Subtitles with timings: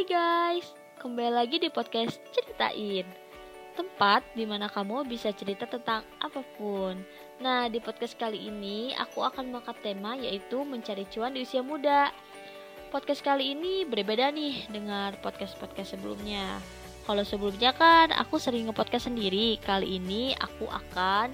[0.00, 0.64] Hai guys,
[0.96, 3.04] kembali lagi di podcast Ceritain.
[3.76, 6.96] Tempat di mana kamu bisa cerita tentang apa pun.
[7.36, 12.08] Nah, di podcast kali ini aku akan mengangkat tema yaitu mencari cuan di usia muda.
[12.88, 16.48] Podcast kali ini berbeda nih dengan podcast-podcast sebelumnya.
[17.04, 19.60] Kalau sebelumnya kan aku sering nge-podcast sendiri.
[19.60, 21.28] Kali ini aku akan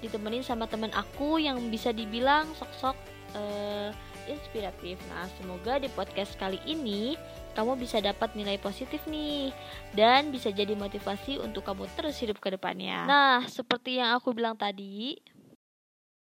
[0.00, 2.96] ditemenin sama teman aku yang bisa dibilang sok-sok
[3.36, 3.92] uh,
[4.32, 4.96] inspiratif.
[5.12, 7.20] Nah, semoga di podcast kali ini
[7.58, 9.50] kamu bisa dapat nilai positif nih
[9.90, 13.02] dan bisa jadi motivasi untuk kamu terus hidup ke depannya.
[13.02, 15.18] Nah, seperti yang aku bilang tadi,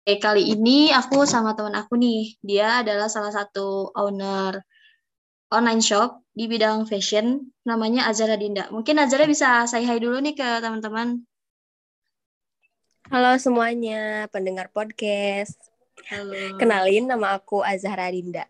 [0.03, 2.37] Oke, kali ini aku sama teman aku nih.
[2.43, 4.61] Dia adalah salah satu owner
[5.47, 8.67] online shop di bidang fashion namanya Azara Dinda.
[8.67, 11.23] Mungkin Azara bisa say hi dulu nih ke teman-teman.
[13.09, 15.55] Halo semuanya, pendengar podcast.
[16.11, 16.59] Halo.
[16.59, 18.43] Kenalin nama aku Azhara Dinda.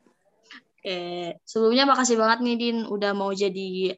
[0.83, 3.95] Oke, sebelumnya makasih banget nih Din udah mau jadi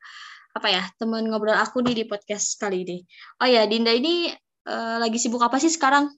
[0.53, 3.02] apa ya teman ngobrol aku nih di podcast kali ini.
[3.42, 4.30] Oh ya, Dinda ini
[4.69, 6.14] uh, lagi sibuk apa sih sekarang?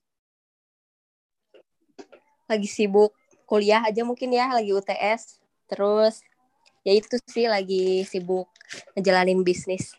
[2.52, 3.16] Lagi sibuk
[3.48, 5.40] kuliah aja mungkin ya, lagi UTS.
[5.72, 6.20] Terus
[6.84, 8.52] ya itu sih lagi sibuk
[9.00, 9.96] ngejalanin bisnis.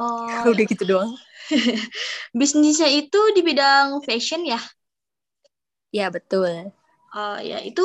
[0.00, 0.24] Oh.
[0.56, 1.12] Udah gitu doang.
[2.32, 4.60] Bisnisnya itu di bidang fashion ya?
[5.92, 6.72] Ya betul.
[7.12, 7.84] Uh, ya itu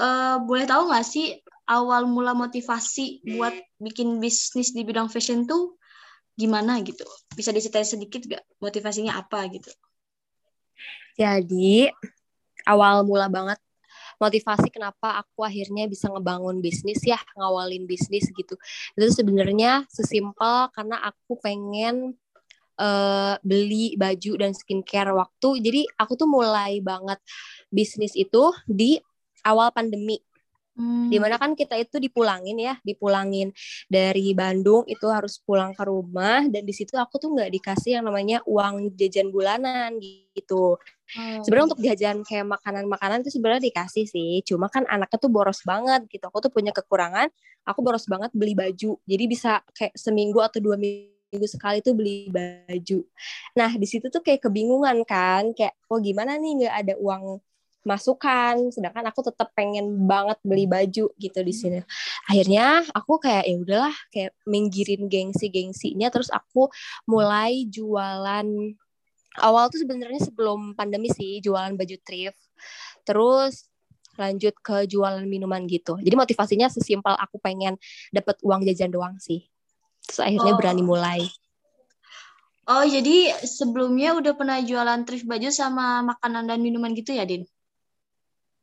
[0.00, 1.36] uh, boleh tahu nggak sih
[1.68, 5.76] awal mula motivasi buat bikin bisnis di bidang fashion tuh
[6.34, 7.04] gimana gitu?
[7.36, 9.70] Bisa diceritain sedikit gak motivasinya apa gitu?
[11.14, 11.92] Jadi
[12.64, 13.60] awal mula banget
[14.20, 18.52] motivasi kenapa aku akhirnya bisa ngebangun bisnis ya ngawalin bisnis gitu
[18.92, 22.20] itu sebenarnya sesimpel karena aku pengen
[22.80, 25.60] uh, beli baju dan skincare waktu.
[25.60, 27.20] Jadi aku tuh mulai banget
[27.68, 29.00] bisnis itu di
[29.44, 30.20] awal pandemi.
[30.80, 31.12] Hmm.
[31.12, 33.52] Di mana kan kita itu dipulangin ya, dipulangin
[33.90, 38.08] dari Bandung itu harus pulang ke rumah dan di situ aku tuh nggak dikasih yang
[38.08, 40.80] namanya uang jajan bulanan gitu.
[41.12, 41.44] Hmm.
[41.44, 46.06] Sebenarnya untuk jajan kayak makanan-makanan itu sebenarnya dikasih sih, cuma kan anaknya tuh boros banget
[46.08, 46.24] gitu.
[46.30, 47.28] Aku tuh punya kekurangan,
[47.66, 48.96] aku boros banget beli baju.
[49.04, 53.04] Jadi bisa kayak seminggu atau dua minggu sekali tuh beli baju.
[53.58, 57.42] Nah di situ tuh kayak kebingungan kan, kayak oh gimana nih nggak ada uang
[57.80, 61.80] masukan, sedangkan aku tetap pengen banget beli baju gitu di sini.
[62.28, 66.68] Akhirnya aku kayak ya udahlah kayak minggirin gengsi-gengsinya, terus aku
[67.08, 68.46] mulai jualan.
[69.40, 72.40] Awal tuh sebenarnya sebelum pandemi sih jualan baju thrift,
[73.06, 73.70] terus
[74.18, 75.96] lanjut ke jualan minuman gitu.
[76.02, 77.80] Jadi motivasinya sesimpel aku pengen
[78.12, 79.48] dapat uang jajan doang sih.
[80.04, 80.58] Terus akhirnya oh.
[80.58, 81.20] berani mulai.
[82.68, 87.48] Oh jadi sebelumnya udah pernah jualan thrift baju sama makanan dan minuman gitu ya din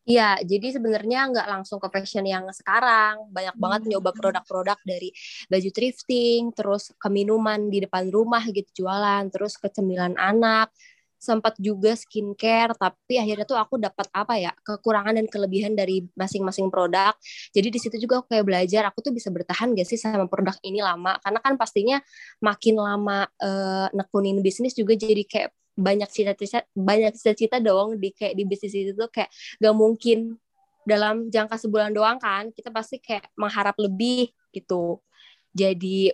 [0.07, 3.27] Iya, jadi sebenarnya nggak langsung ke fashion yang sekarang.
[3.27, 3.89] Banyak banget hmm.
[3.91, 5.11] nyoba produk-produk dari
[5.51, 10.71] baju thrifting, terus ke minuman di depan rumah gitu jualan, terus ke cemilan anak,
[11.17, 16.69] sempat juga skincare tapi akhirnya tuh aku dapat apa ya kekurangan dan kelebihan dari masing-masing
[16.69, 17.17] produk
[17.49, 20.53] jadi di situ juga aku kayak belajar aku tuh bisa bertahan gak sih sama produk
[20.61, 21.97] ini lama karena kan pastinya
[22.37, 28.33] makin lama uh, nekunin bisnis juga jadi kayak banyak cita-cita banyak cita-cita dong di kayak
[28.33, 29.29] di bisnis itu tuh kayak
[29.61, 30.41] gak mungkin
[30.87, 35.03] dalam jangka sebulan doang kan kita pasti kayak mengharap lebih gitu.
[35.51, 36.09] Jadi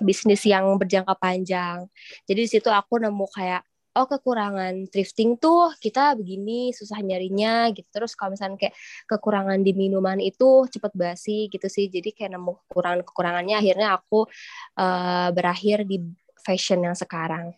[0.00, 1.86] bisnis yang berjangka panjang.
[2.24, 7.84] Jadi di situ aku nemu kayak oh kekurangan thrifting tuh kita begini susah nyarinya gitu.
[7.92, 11.92] Terus kalau misalnya kayak kekurangan di minuman itu cepet basi gitu sih.
[11.92, 14.24] Jadi kayak nemu kekurangan kekurangannya akhirnya aku
[14.80, 16.00] uh, berakhir di
[16.40, 17.52] fashion yang sekarang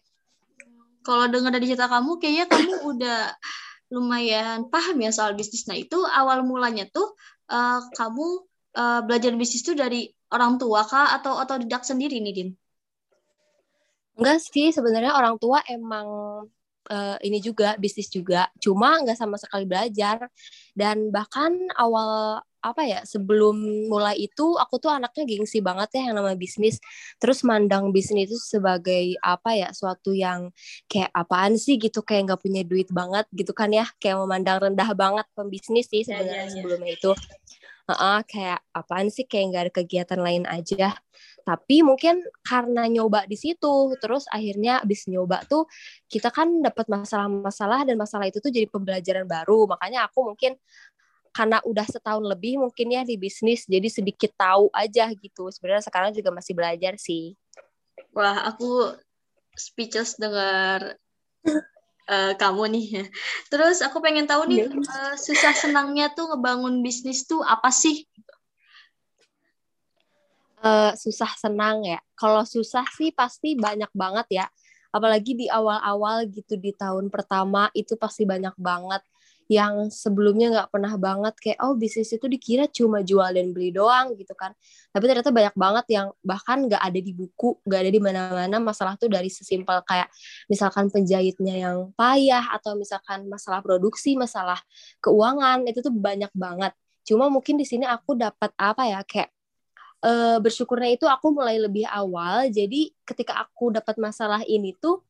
[1.04, 3.20] kalau dengar dari cerita kamu kayaknya kamu udah
[3.92, 7.14] lumayan paham ya soal bisnis nah itu awal mulanya tuh
[7.52, 8.26] uh, kamu
[8.74, 12.50] uh, belajar bisnis tuh dari orang tua kah atau atau didak sendiri nih Din?
[14.14, 16.06] Enggak sih, sebenarnya orang tua emang
[16.90, 20.30] uh, ini juga bisnis juga, cuma nggak sama sekali belajar.
[20.74, 23.60] Dan bahkan awal apa ya sebelum
[23.92, 26.80] mulai itu aku tuh anaknya gengsi banget ya yang nama bisnis.
[27.20, 30.48] Terus mandang bisnis itu sebagai apa ya suatu yang
[30.88, 33.84] kayak apaan sih gitu kayak nggak punya duit banget gitu kan ya.
[34.00, 36.54] Kayak memandang rendah banget pembisnis sih sebenarnya ya, ya, ya.
[36.56, 37.12] sebelumnya itu.
[37.84, 40.96] Uh -uh, kayak apaan sih kayak nggak ada kegiatan lain aja.
[41.44, 45.68] Tapi mungkin karena nyoba di situ terus akhirnya abis nyoba tuh
[46.08, 49.68] kita kan dapat masalah-masalah dan masalah itu tuh jadi pembelajaran baru.
[49.68, 50.56] Makanya aku mungkin
[51.34, 55.50] karena udah setahun lebih mungkin ya di bisnis jadi sedikit tahu aja gitu.
[55.50, 57.34] Sebenarnya sekarang juga masih belajar sih.
[58.14, 58.94] Wah aku
[59.58, 60.94] speechless dengar
[62.06, 62.88] uh, kamu nih.
[63.50, 68.06] Terus aku pengen tahu nih uh, susah senangnya tuh ngebangun bisnis tuh apa sih?
[70.62, 71.98] Uh, susah senang ya.
[72.14, 74.46] Kalau susah sih pasti banyak banget ya.
[74.94, 79.02] Apalagi di awal-awal gitu di tahun pertama itu pasti banyak banget
[79.50, 84.16] yang sebelumnya nggak pernah banget kayak oh bisnis itu dikira cuma jual dan beli doang
[84.16, 84.56] gitu kan.
[84.90, 88.94] Tapi ternyata banyak banget yang bahkan nggak ada di buku nggak ada di mana-mana masalah
[88.96, 90.08] tuh dari sesimpel kayak
[90.48, 94.60] misalkan penjahitnya yang payah atau misalkan masalah produksi masalah
[95.04, 96.72] keuangan itu tuh banyak banget.
[97.04, 99.28] Cuma mungkin di sini aku dapat apa ya kayak
[100.04, 102.48] uh, bersyukurnya itu aku mulai lebih awal.
[102.52, 105.00] Jadi ketika aku dapat masalah ini tuh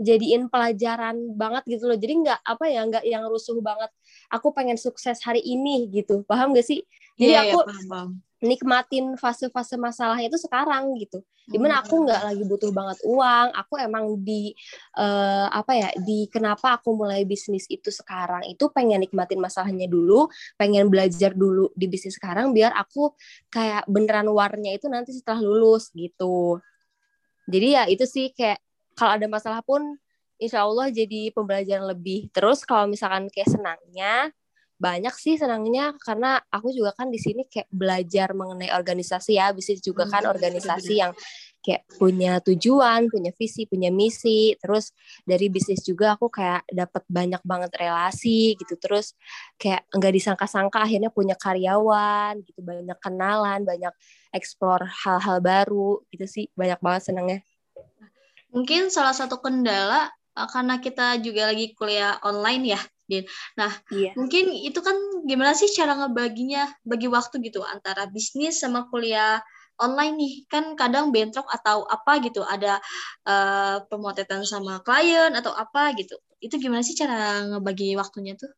[0.00, 1.98] jadiin pelajaran banget gitu loh.
[2.00, 3.92] Jadi nggak apa ya nggak yang rusuh banget.
[4.32, 6.24] Aku pengen sukses hari ini gitu.
[6.24, 6.80] Paham gak sih?
[7.20, 8.10] Jadi yeah, aku yeah, paham, paham.
[8.40, 11.20] nikmatin fase-fase masalahnya itu sekarang gitu.
[11.50, 12.04] Di mana aku hmm.
[12.06, 13.48] nggak lagi butuh banget uang.
[13.52, 14.56] Aku emang di
[14.96, 20.30] uh, apa ya di kenapa aku mulai bisnis itu sekarang itu pengen nikmatin masalahnya dulu
[20.56, 23.12] pengen belajar dulu di bisnis sekarang biar aku
[23.52, 26.62] kayak beneran warnya itu nanti setelah lulus gitu.
[27.50, 28.62] Jadi ya itu sih kayak
[29.00, 29.96] kalau ada masalah pun
[30.36, 34.28] insya Allah jadi pembelajaran lebih terus kalau misalkan kayak senangnya
[34.80, 39.80] banyak sih senangnya karena aku juga kan di sini kayak belajar mengenai organisasi ya bisnis
[39.80, 41.12] juga kan hmm, organisasi yang
[41.60, 44.56] kayak punya tujuan, punya visi, punya misi.
[44.56, 44.96] Terus
[45.28, 48.80] dari bisnis juga aku kayak dapat banyak banget relasi gitu.
[48.80, 49.12] Terus
[49.60, 53.92] kayak nggak disangka-sangka akhirnya punya karyawan gitu, banyak kenalan, banyak
[54.32, 56.44] explore hal-hal baru gitu sih.
[56.56, 57.38] Banyak banget senangnya
[58.50, 62.80] mungkin salah satu kendala uh, karena kita juga lagi kuliah online ya
[63.10, 63.26] Din.
[63.58, 64.14] Nah, iya.
[64.14, 64.94] mungkin itu kan
[65.26, 69.42] gimana sih cara ngebaginya, bagi waktu gitu antara bisnis sama kuliah
[69.82, 70.34] online nih.
[70.46, 72.78] Kan kadang bentrok atau apa gitu, ada
[73.26, 76.14] uh, pemotretan sama klien atau apa gitu.
[76.38, 78.54] Itu gimana sih cara ngebagi waktunya tuh?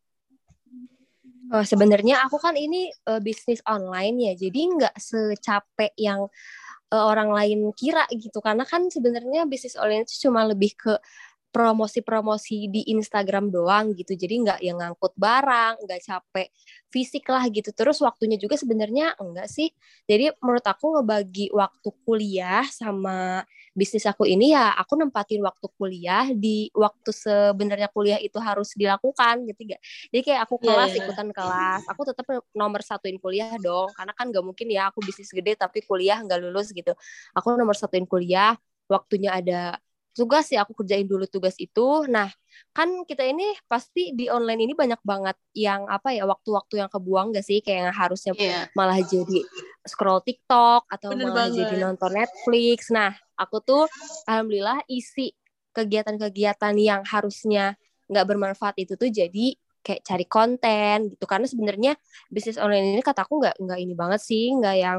[1.53, 6.25] Oh, sebenarnya aku kan ini uh, bisnis online ya, jadi nggak secapek yang
[6.93, 8.39] uh, orang lain kira gitu.
[8.45, 10.93] Karena kan sebenarnya bisnis online itu cuma lebih ke
[11.53, 14.17] promosi-promosi di Instagram doang gitu.
[14.17, 16.49] Jadi nggak yang ngangkut barang nggak capek
[16.89, 17.71] fisik lah gitu.
[17.77, 19.69] Terus waktunya juga sebenarnya enggak sih.
[20.09, 26.29] Jadi menurut aku ngebagi waktu kuliah sama bisnis aku ini ya aku nempatin waktu kuliah
[26.37, 29.81] di waktu sebenarnya kuliah itu harus dilakukan gitu gak
[30.13, 31.05] jadi kayak aku iya, kelas yeah, yeah.
[31.09, 31.81] ikutan kelas.
[31.89, 32.27] Aku tetap
[32.57, 33.93] nomor satuin kuliah dong.
[33.93, 36.97] Karena kan nggak mungkin ya aku bisnis gede tapi kuliah nggak lulus gitu.
[37.37, 38.57] Aku nomor satuin kuliah
[38.89, 39.77] waktunya ada
[40.13, 42.05] tugas ya aku kerjain dulu tugas itu.
[42.09, 42.29] Nah,
[42.77, 47.33] kan kita ini pasti di online ini banyak banget yang apa ya waktu-waktu yang kebuang
[47.33, 48.69] gak sih kayak yang harusnya yeah.
[48.77, 49.41] malah jadi
[49.89, 51.65] scroll TikTok atau Bener malah banget.
[51.65, 52.93] jadi nonton Netflix.
[52.93, 53.85] Nah, aku tuh
[54.29, 55.33] alhamdulillah isi
[55.73, 57.75] kegiatan-kegiatan yang harusnya
[58.13, 61.93] nggak bermanfaat itu tuh jadi kayak cari konten gitu karena sebenarnya
[62.31, 64.99] bisnis online ini kataku nggak nggak ini banget sih nggak yang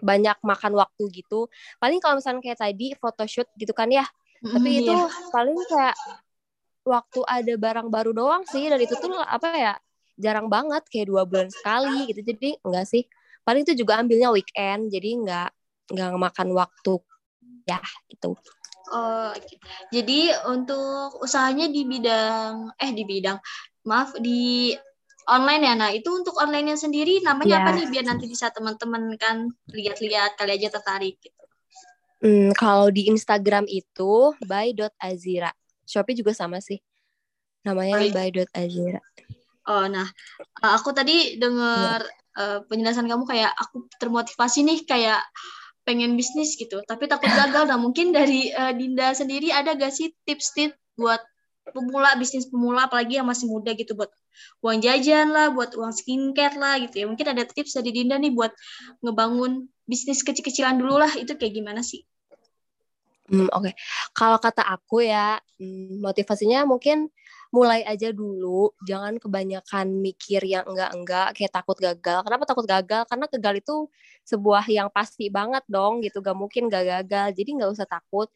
[0.00, 1.50] banyak makan waktu gitu
[1.82, 4.06] paling kalau misalnya kayak tadi photoshoot gitu kan ya
[4.38, 5.06] tapi mm, itu iya.
[5.34, 5.96] paling kayak
[6.86, 9.74] waktu ada barang baru doang sih dan itu tuh apa ya
[10.18, 12.22] jarang banget kayak dua bulan sekali gitu.
[12.22, 13.02] Jadi enggak sih.
[13.46, 15.50] Paling itu juga ambilnya weekend jadi enggak
[15.88, 16.94] enggak makan waktu
[17.68, 18.32] ya itu
[18.88, 19.32] oh
[19.92, 23.36] jadi untuk usahanya di bidang eh di bidang
[23.84, 24.72] maaf di
[25.28, 25.74] online ya.
[25.76, 27.64] Nah itu untuk onlinenya sendiri namanya yeah.
[27.68, 27.86] apa nih?
[27.92, 31.37] Biar nanti bisa teman-teman kan lihat-lihat kali aja tertarik gitu
[32.18, 35.54] Hmm, kalau di Instagram itu by.azira.
[35.86, 36.82] Shopee juga sama sih.
[37.62, 38.98] Namanya by.azira.
[39.68, 40.08] Oh, nah,
[40.64, 42.40] eh, aku tadi dengar ya.
[42.40, 45.20] uh, penjelasan kamu kayak aku termotivasi nih kayak
[45.84, 47.68] pengen bisnis gitu, tapi takut gagal.
[47.68, 51.20] Nah, mungkin dari uh, Dinda sendiri ada gak sih tips-tips buat
[51.70, 54.08] pemula bisnis pemula apalagi yang masih muda gitu buat
[54.64, 57.06] uang jajan lah, buat uang skincare lah gitu ya.
[57.06, 58.52] Mungkin ada tips dari Dinda nih buat
[59.04, 62.04] ngebangun bisnis kecil-kecilan dulu lah itu kayak gimana sih?
[63.28, 63.74] Hmm, Oke, okay.
[64.16, 67.12] kalau kata aku ya hmm, motivasinya mungkin
[67.48, 72.20] mulai aja dulu, jangan kebanyakan mikir yang enggak-enggak, kayak takut gagal.
[72.24, 73.08] Kenapa takut gagal?
[73.08, 73.76] Karena gagal itu
[74.28, 76.20] sebuah yang pasti banget dong, gitu.
[76.20, 77.28] Gak mungkin gak gagal.
[77.32, 78.28] Jadi nggak usah takut.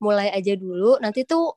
[0.00, 1.00] Mulai aja dulu.
[1.00, 1.56] Nanti tuh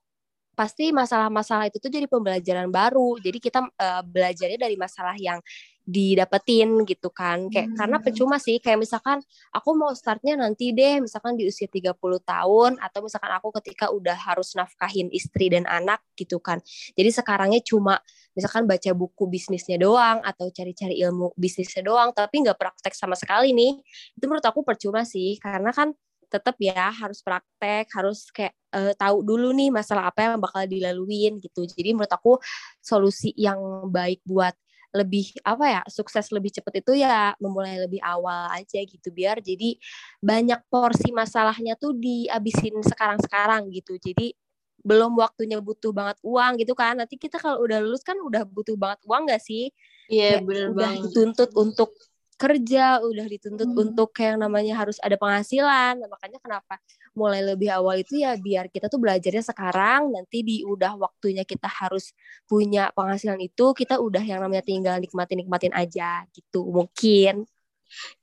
[0.54, 3.18] pasti masalah-masalah itu tuh jadi pembelajaran baru.
[3.20, 5.40] Jadi kita uh, belajarnya dari masalah yang
[5.82, 7.78] didapetin gitu kan kayak hmm.
[7.78, 9.18] karena percuma sih kayak misalkan
[9.50, 14.14] aku mau startnya nanti deh misalkan di usia 30 tahun atau misalkan aku ketika udah
[14.14, 16.62] harus nafkahin istri dan anak gitu kan
[16.94, 17.98] jadi sekarangnya cuma
[18.38, 23.50] misalkan baca buku bisnisnya doang atau cari-cari ilmu bisnisnya doang tapi nggak praktek sama sekali
[23.52, 23.82] nih
[24.16, 25.98] itu menurut aku percuma sih karena kan
[26.32, 31.38] tetap ya harus praktek harus kayak uh, tahu dulu nih masalah apa yang bakal dilaluin
[31.44, 31.68] gitu.
[31.68, 32.40] Jadi menurut aku
[32.80, 33.60] solusi yang
[33.92, 34.56] baik buat
[34.92, 39.80] lebih apa ya sukses lebih cepat itu ya memulai lebih awal aja gitu biar jadi
[40.20, 43.96] banyak porsi masalahnya tuh dihabisin sekarang-sekarang gitu.
[44.00, 44.36] Jadi
[44.82, 46.98] belum waktunya butuh banget uang gitu kan.
[46.98, 49.72] Nanti kita kalau udah lulus kan udah butuh banget uang gak sih?
[50.12, 51.08] Iya yeah, udah banget.
[51.08, 51.96] dituntut untuk
[52.42, 53.84] kerja udah dituntut hmm.
[53.86, 56.82] untuk kayak namanya harus ada penghasilan nah, makanya kenapa
[57.14, 61.70] mulai lebih awal itu ya biar kita tuh belajarnya sekarang nanti di udah waktunya kita
[61.70, 62.18] harus
[62.50, 67.46] punya penghasilan itu kita udah yang namanya tinggal nikmatin nikmatin aja gitu mungkin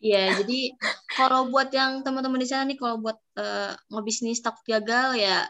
[0.00, 0.72] Iya, jadi
[1.12, 5.44] kalau buat yang teman-teman di sana nih, kalau buat uh, ngebisnis takut gagal ya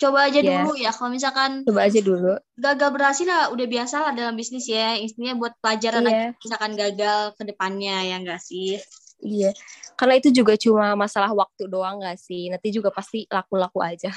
[0.00, 0.64] coba aja yeah.
[0.64, 4.64] dulu ya kalau misalkan coba aja dulu gagal berhasil lah udah biasa lah dalam bisnis
[4.64, 6.32] ya intinya buat pelajaran yeah.
[6.32, 8.80] aja misalkan gagal ke depannya ya enggak sih
[9.20, 9.52] iya
[10.00, 14.08] karena itu juga cuma masalah waktu doang gak sih nanti juga pasti laku-laku aja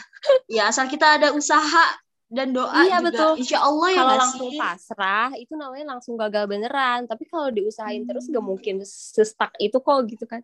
[0.56, 2.00] ya asal kita ada usaha
[2.34, 3.34] dan doa iya, juga betul.
[3.44, 4.60] insya Allah ya kalau langsung sih?
[4.64, 8.10] pasrah itu namanya langsung gagal beneran tapi kalau diusahain hmm.
[8.10, 10.42] terus gak mungkin sestak itu kok gitu kan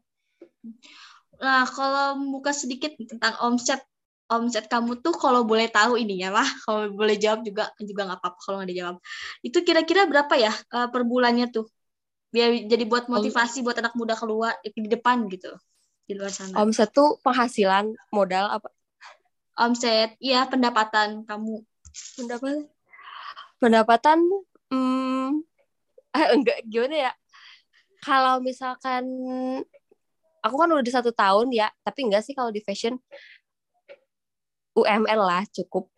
[1.40, 3.80] nah kalau buka sedikit tentang omset
[4.30, 8.40] omset kamu tuh kalau boleh tahu ininya lah kalau boleh jawab juga juga nggak apa-apa
[8.40, 8.96] kalau nggak dijawab.
[9.42, 11.66] Itu kira-kira berapa ya uh, per bulannya tuh?
[12.30, 15.50] Biar jadi buat motivasi buat anak muda keluar di depan gitu
[16.06, 16.62] di luar sana.
[16.62, 18.70] Omset tuh penghasilan modal apa?
[19.58, 21.66] Omset iya pendapatan kamu.
[22.16, 22.70] Pendapatan?
[23.60, 24.18] Pendapatan
[24.70, 25.42] hmm,
[26.14, 27.14] eh, enggak gimana ya?
[28.00, 29.04] Kalau misalkan
[30.40, 32.96] aku kan udah satu tahun ya tapi enggak sih kalau di fashion
[34.78, 35.90] UML lah cukup.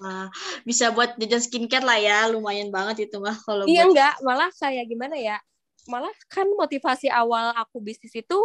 [0.00, 0.32] Nah,
[0.64, 3.92] bisa buat jajan skincare lah ya, lumayan banget itu mah kalau Iya buat...
[3.92, 5.36] enggak, malah saya gimana ya?
[5.86, 8.38] Malah kan motivasi awal aku bisnis itu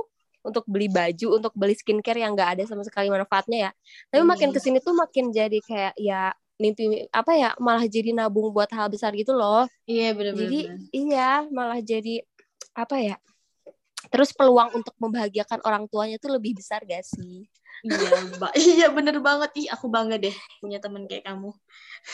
[0.45, 3.71] untuk beli baju, untuk beli skincare yang enggak ada sama sekali manfaatnya ya.
[4.13, 4.29] Tapi hmm.
[4.29, 8.71] makin ke sini tuh makin jadi kayak ya mimpi apa ya malah jadi nabung buat
[8.71, 9.67] hal besar gitu loh.
[9.87, 10.47] Iya benar-benar.
[10.47, 10.59] Jadi
[10.91, 12.23] iya malah jadi
[12.75, 13.15] apa ya?
[14.15, 17.43] Terus peluang untuk membahagiakan orang tuanya tuh lebih besar gak sih?
[17.83, 18.53] iya mbak.
[18.79, 19.51] Iya bener banget.
[19.59, 20.31] Ih aku bangga deh
[20.63, 21.51] punya temen kayak kamu.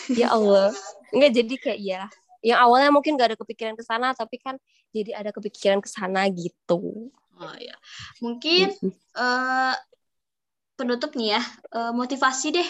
[0.18, 0.74] Ya Allah.
[1.14, 2.02] Nggak jadi kayak iya.
[2.42, 4.58] Yang awalnya mungkin gak ada kepikiran ke sana tapi kan
[4.90, 7.14] jadi ada kepikiran ke sana gitu.
[7.38, 7.78] Oh ya
[8.18, 8.74] mungkin
[9.14, 9.78] uh,
[10.74, 11.42] penutup nih ya.
[11.70, 12.70] Uh, motivasi deh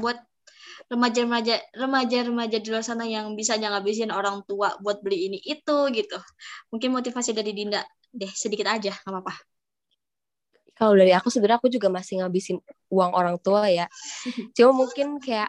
[0.00, 0.16] buat
[0.88, 6.16] remaja-remaja remaja-remaja di luar sana yang bisa ngabisin orang tua buat beli ini itu gitu.
[6.72, 9.34] Mungkin motivasi dari Dinda deh sedikit aja nggak apa-apa.
[10.72, 13.86] Kalau dari aku sebenarnya aku juga masih ngabisin uang orang tua ya.
[14.56, 15.48] Cuma mungkin kayak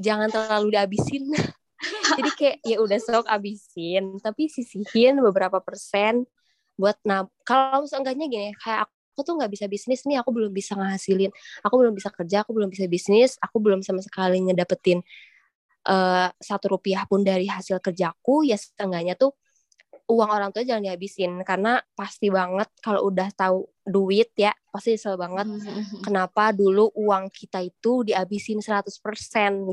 [0.00, 1.28] jangan terlalu dihabisin.
[2.18, 6.26] Jadi kayak ya udah sok abisin tapi sisihin beberapa persen
[6.74, 10.74] buat nah kalau seenggaknya gini kayak aku tuh nggak bisa bisnis nih aku belum bisa
[10.74, 11.30] ngasilin.
[11.62, 15.04] Aku belum bisa kerja aku belum bisa bisnis aku belum sama sekali ngedapetin
[15.86, 19.38] uh, satu rupiah pun dari hasil kerjaku ya seenggaknya tuh
[20.08, 25.20] uang orang tua jangan dihabisin karena pasti banget kalau udah tahu duit ya pasti nyesel
[25.20, 26.00] banget mm-hmm.
[26.00, 28.88] kenapa dulu uang kita itu dihabisin 100%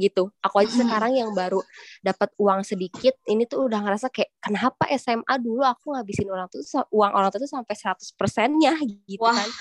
[0.04, 1.64] gitu aku aja sekarang yang baru
[2.04, 6.60] dapat uang sedikit ini tuh udah ngerasa kayak kenapa SMA dulu aku ngabisin orang tuh
[6.92, 8.76] uang orang tua tuh sampai 100%-nya
[9.08, 9.40] gitu Wah.
[9.40, 9.50] kan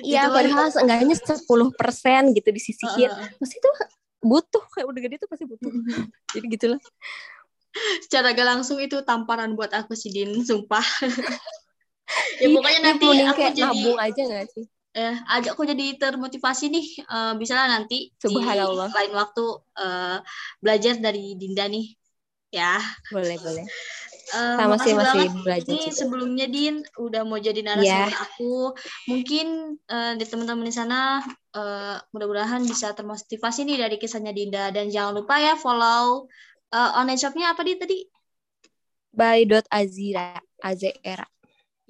[0.00, 1.44] Iya, padahal seenggaknya 10%
[2.32, 3.12] gitu disisihin.
[3.12, 3.28] Uh.
[3.36, 3.74] Pasti tuh
[4.24, 5.68] butuh kayak udah gede tuh pasti butuh.
[6.32, 6.80] Jadi gitulah
[8.02, 10.84] secara gak langsung itu tamparan buat aku sih Din sumpah.
[12.42, 14.66] Ya pokoknya nanti aku jadi nabung aja gak sih?
[14.90, 16.86] Eh ajak aku jadi termotivasi nih.
[17.06, 18.90] Uh, bisa lah nanti Subhanallah.
[18.90, 19.44] di lain waktu
[19.78, 20.18] uh,
[20.58, 21.94] belajar dari Dinda nih.
[22.50, 22.82] Ya.
[23.14, 23.62] Boleh boleh.
[24.30, 28.26] Uh, sama sih masih belajar ini sebelumnya Din udah mau jadi narasumber yeah.
[28.26, 28.74] aku.
[29.06, 31.22] Mungkin uh, di teman-teman di sana
[31.54, 34.74] uh, mudah-mudahan bisa termotivasi nih dari kisahnya Dinda.
[34.74, 36.26] Dan jangan lupa ya follow
[36.74, 38.06] uh, online shopnya apa dia tadi?
[39.10, 41.26] By.azira, Azera.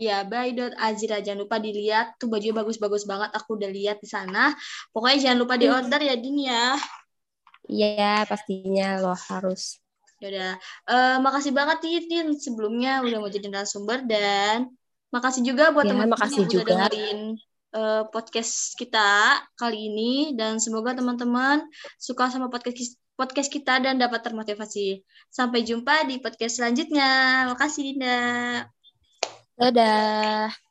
[0.01, 1.21] Ya, by.azira.
[1.21, 2.17] Jangan lupa dilihat.
[2.17, 3.37] Tuh baju bagus-bagus banget.
[3.37, 4.57] Aku udah lihat di sana.
[4.97, 6.81] Pokoknya jangan lupa diorder ya, Din ya.
[7.69, 9.77] Iya, pastinya lo harus.
[10.25, 10.57] Yaudah.
[10.89, 12.33] Uh, makasih banget, Din.
[12.33, 14.09] Sebelumnya udah mau jadi narasumber.
[14.09, 14.73] Dan
[15.13, 16.65] makasih juga buat ya, teman-teman yang juga.
[16.65, 17.21] udah dengerin
[17.77, 20.33] uh, podcast kita kali ini.
[20.33, 21.69] Dan semoga teman-teman
[22.01, 25.05] suka sama podcast podcast kita dan dapat termotivasi.
[25.29, 27.45] Sampai jumpa di podcast selanjutnya.
[27.53, 28.17] Makasih Dinda.
[29.61, 30.70] Dadah.